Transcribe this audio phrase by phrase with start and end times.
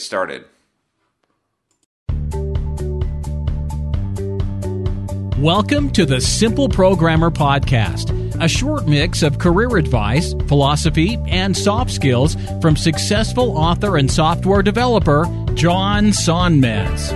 [0.00, 0.44] started.
[5.38, 8.10] Welcome to the Simple Programmer Podcast,
[8.42, 14.62] a short mix of career advice, philosophy, and soft skills from successful author and software
[14.62, 17.12] developer John Sonmez.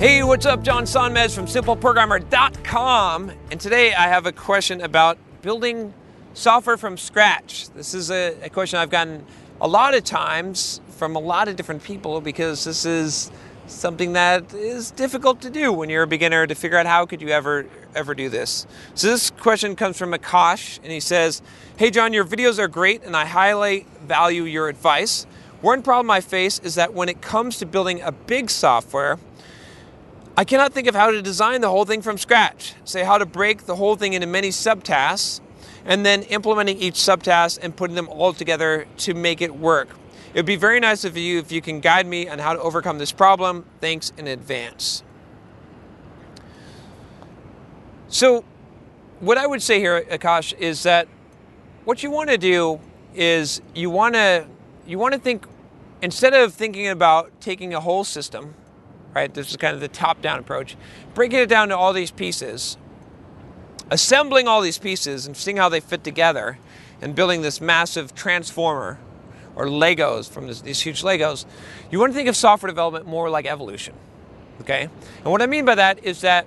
[0.00, 0.64] Hey, what's up?
[0.64, 3.30] John Sonmez from simpleprogrammer.com.
[3.52, 5.94] And today I have a question about building
[6.34, 7.68] software from scratch.
[7.70, 9.24] This is a, a question I've gotten
[9.60, 13.30] a lot of times from a lot of different people because this is
[13.66, 17.22] something that is difficult to do when you're a beginner to figure out how could
[17.22, 18.66] you ever ever do this.
[18.94, 21.42] So this question comes from Akash and he says,
[21.76, 25.26] "Hey John, your videos are great and I highly value your advice.
[25.60, 29.18] One problem I face is that when it comes to building a big software,
[30.36, 32.74] I cannot think of how to design the whole thing from scratch.
[32.84, 35.40] Say how to break the whole thing into many subtasks
[35.84, 39.88] and then implementing each subtask and putting them all together to make it work.
[40.34, 42.60] It would be very nice of you if you can guide me on how to
[42.60, 43.66] overcome this problem.
[43.80, 45.02] Thanks in advance.
[48.08, 48.44] So,
[49.20, 51.06] what I would say here, Akash, is that
[51.84, 52.80] what you want to do
[53.14, 54.46] is you want to
[54.86, 55.46] you want to think
[56.00, 58.54] instead of thinking about taking a whole system,
[59.14, 59.32] right?
[59.32, 60.76] This is kind of the top-down approach,
[61.14, 62.76] breaking it down to all these pieces,
[63.92, 66.58] assembling all these pieces and seeing how they fit together,
[67.02, 68.98] and building this massive transformer
[69.54, 71.44] or Legos from this, these huge Legos,
[71.90, 73.94] you want to think of software development more like evolution.
[74.62, 74.88] Okay?
[75.18, 76.46] And what I mean by that is that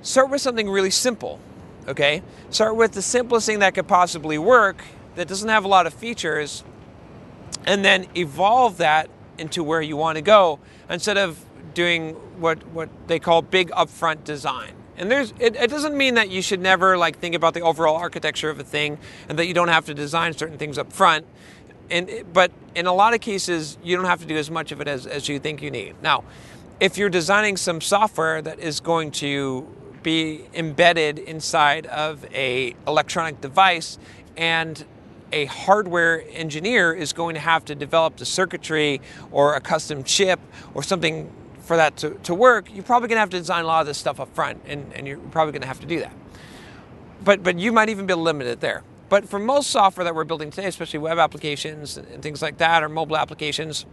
[0.00, 1.38] start with something really simple.
[1.86, 2.22] Okay?
[2.48, 4.82] Start with the simplest thing that could possibly work
[5.16, 6.64] that doesn't have a lot of features,
[7.66, 12.88] and then evolve that into where you want to go instead of doing what, what
[13.06, 14.72] they call big upfront design.
[14.96, 17.96] And there's it, it, doesn't mean that you should never like think about the overall
[17.96, 21.26] architecture of a thing and that you don't have to design certain things up front.
[21.90, 24.80] And but in a lot of cases you don't have to do as much of
[24.80, 25.94] it as, as you think you need.
[26.02, 26.24] Now
[26.80, 29.66] if you're designing some software that is going to
[30.02, 33.98] be embedded inside of a electronic device
[34.36, 34.84] and
[35.32, 40.40] a hardware engineer is going to have to develop the circuitry or a custom chip
[40.74, 43.66] or something for that to, to work, you're probably going to have to design a
[43.66, 46.00] lot of this stuff up front, and, and you're probably going to have to do
[46.00, 46.12] that.
[47.22, 48.82] But, but you might even be limited there.
[49.08, 52.82] But for most software that we're building today, especially web applications and things like that,
[52.82, 53.84] or mobile applications,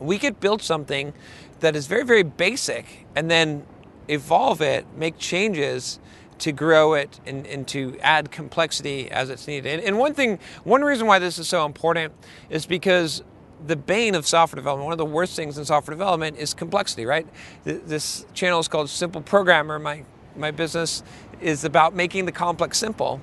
[0.00, 1.12] we could build something
[1.60, 3.64] that is very, very basic and then
[4.08, 6.00] evolve it, make changes
[6.38, 9.78] to grow it and, and to add complexity as it's needed.
[9.78, 12.12] And, and one thing, one reason why this is so important
[12.50, 13.22] is because
[13.66, 17.06] the bane of software development, one of the worst things in software development is complexity,
[17.06, 17.26] right?
[17.64, 19.78] This channel is called Simple Programmer.
[19.78, 20.04] My,
[20.36, 21.02] my business
[21.40, 23.20] is about making the complex simple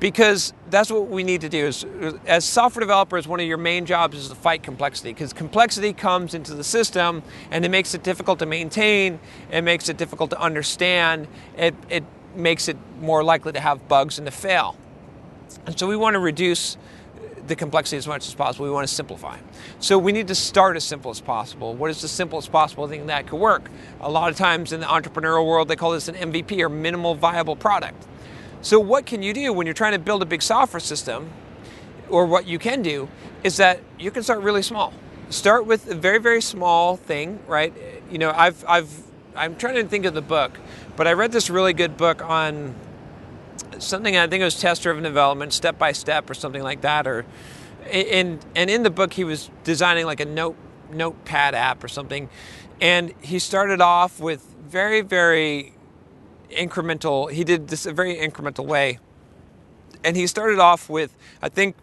[0.00, 1.84] because that's what we need to do is
[2.26, 6.34] as software developers one of your main jobs is to fight complexity because complexity comes
[6.34, 9.18] into the system and it makes it difficult to maintain
[9.50, 11.26] it makes it difficult to understand
[11.56, 12.04] it, it
[12.36, 14.76] makes it more likely to have bugs and to fail
[15.66, 16.76] and so we want to reduce
[17.48, 19.36] the complexity as much as possible we want to simplify
[19.80, 23.06] so we need to start as simple as possible what is the simplest possible thing
[23.06, 26.14] that could work a lot of times in the entrepreneurial world they call this an
[26.14, 28.06] mvp or minimal viable product
[28.60, 31.30] so, what can you do when you're trying to build a big software system?
[32.10, 33.08] or what you can do
[33.44, 34.92] is that you can start really small.
[35.30, 37.72] Start with a very very small thing, right?
[38.10, 39.02] You know, I've I've
[39.36, 40.58] I'm trying to think of the book,
[40.96, 42.74] but I read this really good book on
[43.78, 47.06] something I think it was test driven development, step by step, or something like that.
[47.06, 47.24] Or
[47.90, 50.56] and and in the book he was designing like a note
[50.92, 52.28] notepad app or something,
[52.80, 55.72] and he started off with very very
[56.50, 57.30] incremental.
[57.30, 58.98] He did this a very incremental way,
[60.04, 61.76] and he started off with I think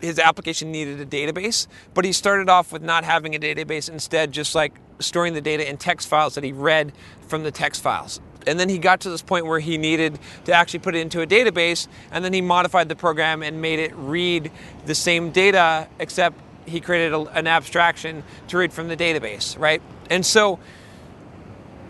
[0.00, 4.32] his application needed a database, but he started off with not having a database, instead
[4.32, 6.92] just like storing the data in text files that he read
[7.26, 8.20] from the text files.
[8.46, 11.20] And then he got to this point where he needed to actually put it into
[11.20, 14.50] a database, and then he modified the program and made it read
[14.86, 19.82] the same data, except he created a, an abstraction to read from the database, right?
[20.10, 20.58] And so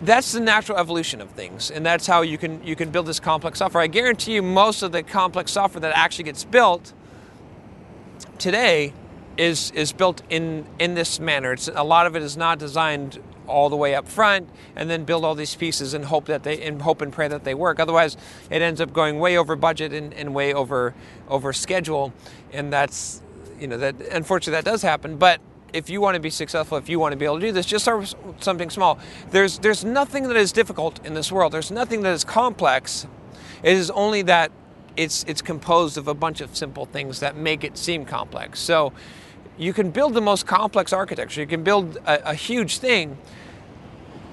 [0.01, 3.19] that's the natural evolution of things, and that's how you can you can build this
[3.19, 3.81] complex software.
[3.81, 6.93] I guarantee you, most of the complex software that actually gets built
[8.37, 8.93] today
[9.37, 11.53] is is built in in this manner.
[11.53, 15.03] It's a lot of it is not designed all the way up front and then
[15.03, 17.79] build all these pieces and hope that they and hope and pray that they work.
[17.79, 18.17] Otherwise,
[18.49, 20.93] it ends up going way over budget and, and way over
[21.27, 22.13] over schedule,
[22.51, 23.21] and that's
[23.59, 25.17] you know that unfortunately that does happen.
[25.17, 25.41] But
[25.73, 27.65] if you want to be successful, if you want to be able to do this,
[27.65, 28.97] just start with something small.
[29.31, 31.51] There's there's nothing that is difficult in this world.
[31.51, 33.05] There's nothing that is complex.
[33.61, 34.51] It is only that
[34.95, 38.59] it's it's composed of a bunch of simple things that make it seem complex.
[38.59, 38.93] So
[39.57, 41.41] you can build the most complex architecture.
[41.41, 43.17] You can build a, a huge thing,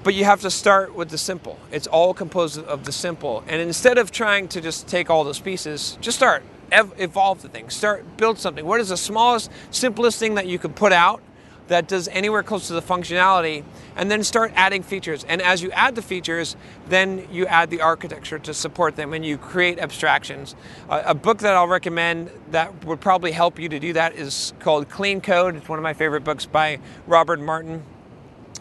[0.03, 1.57] but you have to start with the simple.
[1.71, 3.43] It's all composed of the simple.
[3.47, 7.49] And instead of trying to just take all those pieces, just start ev- evolve the
[7.49, 7.69] thing.
[7.69, 8.65] Start build something.
[8.65, 11.21] What is the smallest, simplest thing that you could put out
[11.67, 13.63] that does anywhere close to the functionality
[13.95, 15.23] and then start adding features.
[15.23, 16.55] And as you add the features,
[16.87, 20.55] then you add the architecture to support them and you create abstractions.
[20.89, 24.53] Uh, a book that I'll recommend that would probably help you to do that is
[24.59, 25.55] called Clean Code.
[25.55, 27.83] It's one of my favorite books by Robert Martin.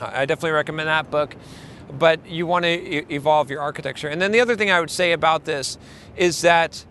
[0.00, 1.36] I definitely recommend that book.
[1.98, 4.08] But you want to e- evolve your architecture.
[4.08, 5.76] And then the other thing I would say about this
[6.16, 6.86] is that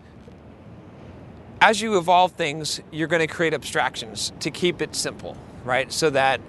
[1.60, 5.92] as you evolve things, you're going to create abstractions to keep it simple, right?
[5.92, 6.40] So that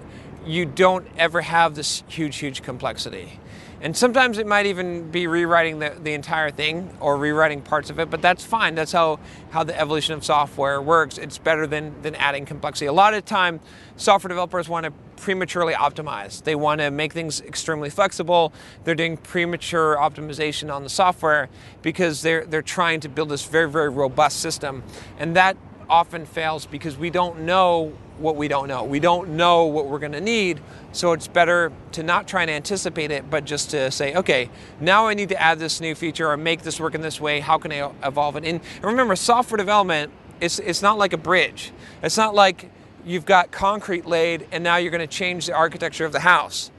[0.46, 3.40] you don't ever have this huge, huge complexity.
[3.84, 7.98] And sometimes it might even be rewriting the, the entire thing or rewriting parts of
[7.98, 8.74] it, but that's fine.
[8.74, 9.20] That's how,
[9.50, 11.18] how the evolution of software works.
[11.18, 12.86] It's better than, than adding complexity.
[12.86, 13.60] A lot of time,
[13.96, 16.42] software developers want to prematurely optimize.
[16.42, 18.54] They want to make things extremely flexible.
[18.84, 21.50] They're doing premature optimization on the software
[21.82, 24.82] because they're, they're trying to build this very, very robust system.
[25.18, 25.58] And that
[25.94, 28.82] often fails because we don't know what we don't know.
[28.82, 30.60] We don't know what we're going to need,
[30.90, 34.50] so it's better to not try and anticipate it, but just to say, okay,
[34.80, 37.38] now I need to add this new feature or make this work in this way.
[37.38, 38.44] How can I evolve it?
[38.44, 40.10] And remember, software development,
[40.40, 41.70] it's, it's not like a bridge.
[42.02, 42.72] It's not like
[43.06, 46.72] you've got concrete laid and now you're going to change the architecture of the house.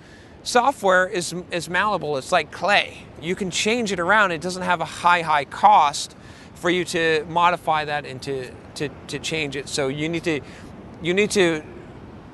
[0.43, 3.05] Software is, is malleable, it's like clay.
[3.21, 6.17] You can change it around, it doesn't have a high, high cost
[6.55, 9.69] for you to modify that and to, to, to change it.
[9.69, 10.41] So you need to
[11.01, 11.61] you need to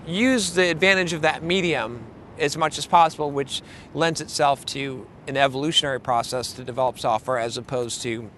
[0.07, 2.05] use the advantage of that medium
[2.39, 3.61] as much as possible, which
[3.93, 8.29] lends itself to an evolutionary process to develop software as opposed to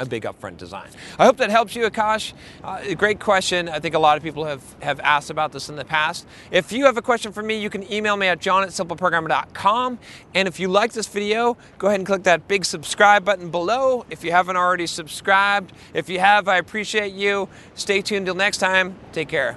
[0.00, 0.88] a big upfront design.
[1.18, 2.32] I hope that helps you, Akash.
[2.64, 3.68] Uh, great question.
[3.68, 6.26] I think a lot of people have, have asked about this in the past.
[6.50, 9.98] If you have a question for me, you can email me at john at simpleprogrammer.com.
[10.34, 14.06] And if you like this video, go ahead and click that big subscribe button below
[14.10, 15.72] if you haven't already subscribed.
[15.94, 17.48] If you have, I appreciate you.
[17.74, 18.96] Stay tuned till next time.
[19.12, 19.56] Take care.